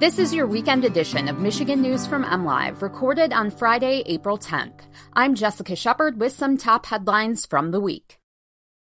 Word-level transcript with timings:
This 0.00 0.18
is 0.18 0.32
your 0.32 0.46
weekend 0.46 0.86
edition 0.86 1.28
of 1.28 1.40
Michigan 1.40 1.82
News 1.82 2.06
from 2.06 2.24
MLive, 2.24 2.80
recorded 2.80 3.34
on 3.34 3.50
Friday, 3.50 4.02
April 4.06 4.38
10th. 4.38 4.80
I'm 5.12 5.34
Jessica 5.34 5.76
Shepard 5.76 6.18
with 6.18 6.32
some 6.32 6.56
top 6.56 6.86
headlines 6.86 7.44
from 7.44 7.70
the 7.70 7.80
week. 7.80 8.19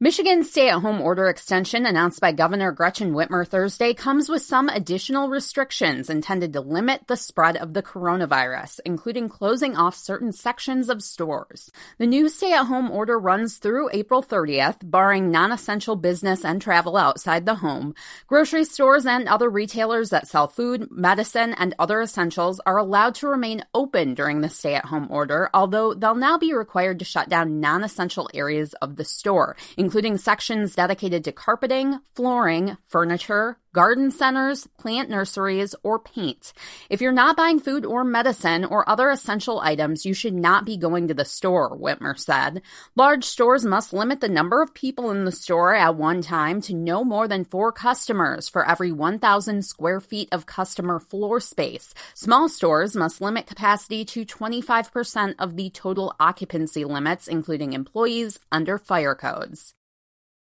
Michigan's 0.00 0.48
stay 0.48 0.68
at 0.68 0.78
home 0.78 1.00
order 1.00 1.28
extension 1.28 1.84
announced 1.84 2.20
by 2.20 2.30
Governor 2.30 2.70
Gretchen 2.70 3.14
Whitmer 3.14 3.44
Thursday 3.44 3.94
comes 3.94 4.28
with 4.28 4.42
some 4.42 4.68
additional 4.68 5.28
restrictions 5.28 6.08
intended 6.08 6.52
to 6.52 6.60
limit 6.60 7.08
the 7.08 7.16
spread 7.16 7.56
of 7.56 7.74
the 7.74 7.82
coronavirus, 7.82 8.78
including 8.84 9.28
closing 9.28 9.76
off 9.76 9.96
certain 9.96 10.30
sections 10.30 10.88
of 10.88 11.02
stores. 11.02 11.72
The 11.98 12.06
new 12.06 12.28
stay 12.28 12.52
at 12.52 12.66
home 12.66 12.92
order 12.92 13.18
runs 13.18 13.58
through 13.58 13.90
April 13.92 14.22
30th, 14.22 14.88
barring 14.88 15.32
non 15.32 15.50
essential 15.50 15.96
business 15.96 16.44
and 16.44 16.62
travel 16.62 16.96
outside 16.96 17.44
the 17.44 17.56
home. 17.56 17.96
Grocery 18.28 18.62
stores 18.62 19.04
and 19.04 19.26
other 19.26 19.50
retailers 19.50 20.10
that 20.10 20.28
sell 20.28 20.46
food, 20.46 20.92
medicine, 20.92 21.54
and 21.54 21.74
other 21.76 22.00
essentials 22.00 22.60
are 22.64 22.76
allowed 22.76 23.16
to 23.16 23.26
remain 23.26 23.64
open 23.74 24.14
during 24.14 24.42
the 24.42 24.48
stay 24.48 24.76
at 24.76 24.84
home 24.84 25.08
order, 25.10 25.50
although 25.52 25.92
they'll 25.92 26.14
now 26.14 26.38
be 26.38 26.54
required 26.54 27.00
to 27.00 27.04
shut 27.04 27.28
down 27.28 27.58
non 27.58 27.82
essential 27.82 28.30
areas 28.32 28.74
of 28.74 28.94
the 28.94 29.04
store 29.04 29.56
including 29.88 30.18
sections 30.18 30.74
dedicated 30.74 31.24
to 31.24 31.32
carpeting, 31.32 31.98
flooring, 32.14 32.76
furniture, 32.88 33.56
garden 33.78 34.10
centers, 34.10 34.66
plant 34.76 35.08
nurseries, 35.08 35.74
or 35.82 35.98
paint. 35.98 36.52
If 36.90 37.00
you're 37.00 37.12
not 37.12 37.36
buying 37.36 37.60
food 37.60 37.86
or 37.86 38.02
medicine 38.02 38.64
or 38.64 38.88
other 38.88 39.08
essential 39.08 39.60
items, 39.60 40.04
you 40.04 40.14
should 40.14 40.34
not 40.34 40.64
be 40.64 40.76
going 40.76 41.08
to 41.08 41.14
the 41.14 41.24
store, 41.24 41.78
Whitmer 41.78 42.18
said. 42.18 42.60
Large 42.96 43.24
stores 43.24 43.64
must 43.64 43.92
limit 43.92 44.20
the 44.20 44.28
number 44.28 44.62
of 44.62 44.74
people 44.74 45.10
in 45.10 45.24
the 45.24 45.32
store 45.32 45.74
at 45.74 45.94
one 45.96 46.22
time 46.22 46.60
to 46.62 46.74
no 46.74 47.04
more 47.04 47.28
than 47.28 47.44
four 47.44 47.70
customers 47.72 48.48
for 48.48 48.68
every 48.68 48.90
1,000 48.90 49.64
square 49.64 50.00
feet 50.00 50.28
of 50.32 50.44
customer 50.44 50.98
floor 50.98 51.38
space. 51.40 51.94
Small 52.14 52.48
stores 52.48 52.96
must 52.96 53.20
limit 53.20 53.46
capacity 53.46 54.04
to 54.06 54.24
25% 54.24 55.36
of 55.38 55.56
the 55.56 55.70
total 55.70 56.14
occupancy 56.18 56.84
limits, 56.84 57.28
including 57.28 57.74
employees 57.74 58.40
under 58.50 58.76
fire 58.76 59.14
codes. 59.14 59.74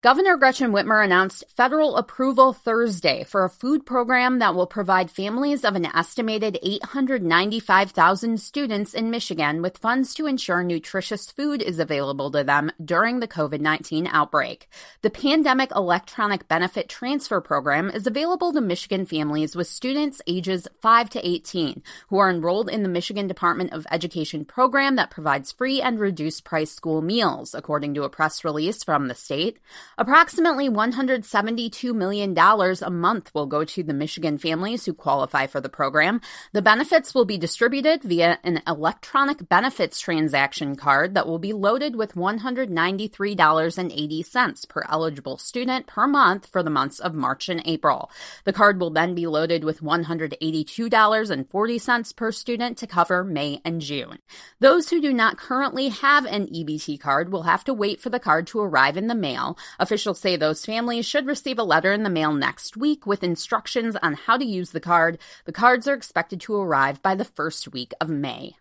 Governor 0.02 0.38
Gretchen 0.38 0.72
Whitmer 0.72 1.04
announced 1.04 1.44
federal 1.54 1.98
approval 1.98 2.54
Thursday 2.54 3.22
for 3.22 3.44
a 3.44 3.50
food 3.50 3.84
program 3.84 4.38
that 4.38 4.54
will 4.54 4.66
provide 4.66 5.10
families 5.10 5.62
of 5.62 5.76
an 5.76 5.84
estimated 5.84 6.58
895,000 6.62 8.40
students 8.40 8.94
in 8.94 9.10
Michigan 9.10 9.60
with 9.60 9.76
funds 9.76 10.14
to 10.14 10.24
ensure 10.24 10.62
nutritious 10.62 11.30
food 11.30 11.60
is 11.60 11.78
available 11.78 12.30
to 12.30 12.42
them 12.42 12.72
during 12.82 13.20
the 13.20 13.28
COVID 13.28 13.60
19 13.60 14.06
outbreak. 14.06 14.70
The 15.02 15.10
Pandemic 15.10 15.70
Electronic 15.76 16.48
Benefit 16.48 16.88
Transfer 16.88 17.42
Program 17.42 17.90
is 17.90 18.06
available 18.06 18.54
to 18.54 18.62
Michigan 18.62 19.04
families 19.04 19.54
with 19.54 19.66
students 19.66 20.22
ages 20.26 20.66
5 20.80 21.10
to 21.10 21.28
18 21.28 21.82
who 22.08 22.16
are 22.16 22.30
enrolled 22.30 22.70
in 22.70 22.82
the 22.82 22.88
Michigan 22.88 23.26
Department 23.26 23.74
of 23.74 23.86
Education 23.90 24.46
program 24.46 24.96
that 24.96 25.10
provides 25.10 25.52
free 25.52 25.82
and 25.82 26.00
reduced 26.00 26.42
price 26.42 26.70
school 26.72 27.02
meals, 27.02 27.54
according 27.54 27.92
to 27.92 28.04
a 28.04 28.08
press 28.08 28.44
release 28.44 28.82
from 28.82 29.08
the 29.08 29.14
state. 29.14 29.58
Approximately 29.98 30.70
$172 30.70 31.94
million 31.94 32.38
a 32.38 32.90
month 32.90 33.30
will 33.34 33.46
go 33.46 33.64
to 33.64 33.82
the 33.82 33.92
Michigan 33.92 34.38
families 34.38 34.86
who 34.86 34.94
qualify 34.94 35.46
for 35.46 35.60
the 35.60 35.68
program. 35.68 36.20
The 36.52 36.62
benefits 36.62 37.12
will 37.14 37.24
be 37.24 37.38
distributed 37.38 38.02
via 38.02 38.40
an 38.44 38.62
electronic 38.66 39.48
benefits 39.48 40.00
transaction 40.00 40.76
card 40.76 41.14
that 41.14 41.26
will 41.26 41.38
be 41.38 41.52
loaded 41.52 41.96
with 41.96 42.14
$193.80 42.14 44.68
per 44.68 44.84
eligible 44.88 45.38
student 45.38 45.86
per 45.86 46.06
month 46.06 46.46
for 46.46 46.62
the 46.62 46.70
months 46.70 47.00
of 47.00 47.14
March 47.14 47.48
and 47.48 47.62
April. 47.64 48.10
The 48.44 48.52
card 48.52 48.78
will 48.80 48.90
then 48.90 49.14
be 49.14 49.26
loaded 49.26 49.64
with 49.64 49.80
$182.40 49.80 52.16
per 52.16 52.32
student 52.32 52.78
to 52.78 52.86
cover 52.86 53.24
May 53.24 53.60
and 53.64 53.80
June. 53.80 54.18
Those 54.60 54.90
who 54.90 55.00
do 55.00 55.12
not 55.12 55.36
currently 55.36 55.88
have 55.88 56.26
an 56.26 56.46
EBT 56.46 57.00
card 57.00 57.32
will 57.32 57.42
have 57.42 57.64
to 57.64 57.74
wait 57.74 58.00
for 58.00 58.10
the 58.10 58.20
card 58.20 58.46
to 58.48 58.60
arrive 58.60 58.96
in 58.96 59.06
the 59.08 59.14
mail. 59.14 59.58
Officials 59.80 60.20
say 60.20 60.36
those 60.36 60.66
families 60.66 61.06
should 61.06 61.24
receive 61.26 61.58
a 61.58 61.62
letter 61.62 61.90
in 61.90 62.02
the 62.02 62.10
mail 62.10 62.34
next 62.34 62.76
week 62.76 63.06
with 63.06 63.24
instructions 63.24 63.96
on 64.02 64.12
how 64.12 64.36
to 64.36 64.44
use 64.44 64.72
the 64.72 64.78
card. 64.80 65.18
The 65.46 65.52
cards 65.52 65.88
are 65.88 65.94
expected 65.94 66.38
to 66.42 66.54
arrive 66.54 67.00
by 67.00 67.14
the 67.14 67.24
first 67.24 67.72
week 67.72 67.94
of 67.98 68.10
May. 68.10 68.56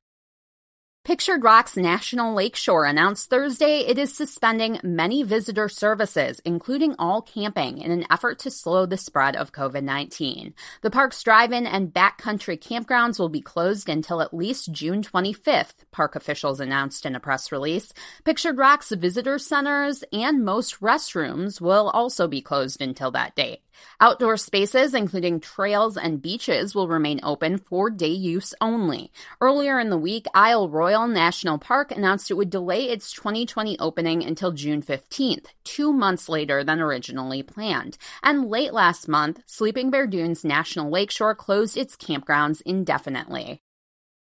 Pictured 1.09 1.43
Rocks 1.43 1.75
National 1.75 2.35
Lakeshore 2.35 2.85
announced 2.85 3.31
Thursday 3.31 3.79
it 3.79 3.97
is 3.97 4.15
suspending 4.15 4.79
many 4.83 5.23
visitor 5.23 5.67
services, 5.67 6.39
including 6.45 6.93
all 6.99 7.23
camping, 7.23 7.79
in 7.79 7.89
an 7.89 8.05
effort 8.11 8.37
to 8.37 8.51
slow 8.51 8.85
the 8.85 8.95
spread 8.95 9.35
of 9.35 9.51
COVID 9.51 9.81
19. 9.81 10.53
The 10.83 10.91
park's 10.91 11.23
drive 11.23 11.51
in 11.51 11.65
and 11.65 11.91
backcountry 11.91 12.61
campgrounds 12.61 13.17
will 13.17 13.27
be 13.27 13.41
closed 13.41 13.89
until 13.89 14.21
at 14.21 14.35
least 14.35 14.71
June 14.71 15.01
25th, 15.01 15.83
park 15.89 16.15
officials 16.15 16.59
announced 16.59 17.07
in 17.07 17.15
a 17.15 17.19
press 17.19 17.51
release. 17.51 17.91
Pictured 18.23 18.59
Rocks 18.59 18.91
visitor 18.91 19.39
centers 19.39 20.03
and 20.13 20.45
most 20.45 20.79
restrooms 20.79 21.59
will 21.59 21.89
also 21.89 22.27
be 22.27 22.43
closed 22.43 22.83
until 22.83 23.09
that 23.09 23.33
date. 23.33 23.61
Outdoor 24.01 24.38
spaces, 24.38 24.94
including 24.94 25.40
trails 25.40 25.97
and 25.97 26.22
beaches, 26.22 26.73
will 26.73 26.88
remain 26.88 27.19
open 27.23 27.57
for 27.57 27.90
day 27.90 28.07
use 28.07 28.53
only. 28.62 29.12
Earlier 29.41 29.79
in 29.79 29.90
the 29.90 29.97
week, 29.97 30.25
Isle 30.34 30.69
Royale 30.69 31.07
National 31.07 31.57
Park 31.57 31.91
announced 31.91 32.31
it 32.31 32.35
would 32.35 32.50
delay 32.50 32.85
its 32.85 33.12
2020 33.12 33.78
opening 33.79 34.23
until 34.23 34.51
June 34.51 34.81
15th, 34.81 35.47
two 35.63 35.91
months 35.94 36.29
later 36.29 36.63
than 36.63 36.79
originally 36.79 37.44
planned. 37.44 37.97
And 38.23 38.50
late 38.50 38.73
last 38.73 39.07
month, 39.07 39.41
Sleeping 39.45 39.89
Bear 39.89 40.07
Dunes 40.07 40.44
National 40.44 40.89
Lakeshore 40.89 41.35
closed 41.35 41.78
its 41.78 41.95
campgrounds 41.95 42.62
indefinitely. 42.66 43.62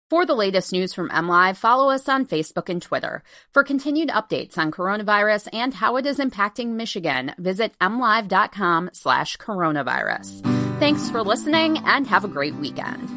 For 0.10 0.26
the 0.26 0.36
latest 0.36 0.72
news 0.72 0.94
from 0.94 1.10
MLive, 1.10 1.58
follow 1.58 1.90
us 1.90 2.08
on 2.08 2.26
Facebook 2.26 2.70
and 2.70 2.82
Twitter. 2.82 3.24
For 3.52 3.62
continued 3.62 4.08
updates 4.08 4.58
on 4.58 4.72
coronavirus 4.72 5.50
and 5.52 5.74
how 5.74 5.98
it 5.98 6.06
is 6.06 6.18
impacting 6.18 6.70
Michigan, 6.70 7.34
visit 7.38 7.74
mlive.com 7.82 8.92
slash 8.94 9.36
coronavirus. 9.36 10.44
Thanks 10.80 11.10
for 11.10 11.24
listening 11.24 11.80
and 11.80 12.08
have 12.08 12.24
a 12.24 12.30
great 12.30 12.56
weekend. 12.56 13.17